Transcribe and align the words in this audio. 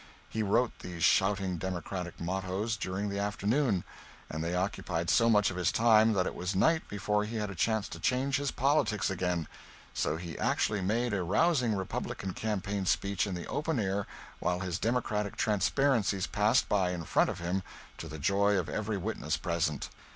He 0.29 0.41
wrote 0.41 0.79
these 0.79 1.03
shouting 1.03 1.57
Democratic 1.57 2.19
mottoes 2.19 2.75
during 2.75 3.09
the 3.09 3.19
afternoon, 3.19 3.83
and 4.31 4.43
they 4.43 4.55
occupied 4.55 5.11
so 5.11 5.29
much 5.29 5.51
of 5.51 5.57
his 5.57 5.71
time 5.71 6.13
that 6.13 6.25
it 6.25 6.33
was 6.33 6.55
night 6.55 6.87
before 6.87 7.23
he 7.23 7.35
had 7.35 7.51
a 7.51 7.53
chance 7.55 7.87
to 7.89 7.99
change 7.99 8.37
his 8.37 8.49
politics 8.49 9.11
again; 9.11 9.47
so 9.93 10.17
he 10.17 10.39
actually 10.39 10.81
made 10.81 11.13
a 11.13 11.21
rousing 11.21 11.75
Republican 11.75 12.33
campaign 12.33 12.87
speech 12.87 13.27
in 13.27 13.35
the 13.35 13.45
open 13.45 13.79
air 13.79 14.07
while 14.39 14.61
his 14.61 14.79
Democratic 14.79 15.35
transparencies 15.35 16.25
passed 16.25 16.67
by 16.67 16.89
in 16.89 17.03
front 17.05 17.29
of 17.29 17.37
him, 17.37 17.61
to 17.99 18.07
the 18.07 18.17
joy 18.17 18.57
of 18.57 18.69
every 18.69 18.97
witness 18.97 19.37
present. 19.37 19.91